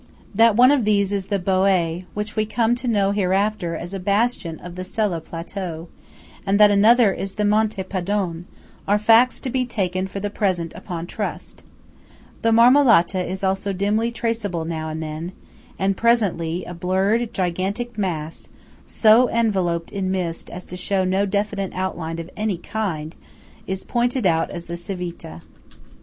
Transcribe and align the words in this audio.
That 0.33 0.55
one 0.55 0.71
of 0.71 0.83
these 0.83 1.11
is 1.11 1.27
the 1.27 1.37
Boé 1.37 2.05
(which 2.15 2.35
we 2.35 2.43
come 2.43 2.73
to 2.73 2.87
know 2.87 3.11
hereafter 3.11 3.75
as 3.75 3.93
a 3.93 3.99
bastion 3.99 4.59
of 4.61 4.73
the 4.73 4.83
Sella 4.83 5.21
plateau) 5.21 5.89
and 6.43 6.59
that 6.59 6.71
another 6.71 7.13
is 7.13 7.35
the 7.35 7.45
Monte 7.45 7.83
Padon, 7.83 8.45
are 8.87 8.97
facts 8.97 9.39
to 9.41 9.51
be 9.51 9.63
taken 9.63 10.07
for 10.07 10.19
the 10.19 10.31
present 10.31 10.73
upon 10.73 11.05
trust. 11.05 11.61
The 12.41 12.49
Marmolata 12.51 13.23
is 13.23 13.43
also 13.43 13.73
dimly 13.73 14.11
traceable 14.11 14.65
now 14.65 14.89
and 14.89 15.03
then; 15.03 15.33
and 15.77 15.95
presently 15.95 16.63
a 16.65 16.73
blurred, 16.73 17.31
gigantic 17.31 17.95
mass 17.95 18.49
so 18.87 19.29
enveloped 19.29 19.91
in 19.91 20.09
mist 20.09 20.49
as 20.49 20.65
to 20.65 20.77
show 20.77 21.03
no 21.03 21.27
definite 21.27 21.73
outline 21.75 22.17
of 22.17 22.31
any 22.35 22.57
kind, 22.57 23.15
is 23.67 23.83
pointed 23.83 24.25
out 24.25 24.49
as 24.49 24.65
the 24.65 24.77
Civita. 24.77 25.43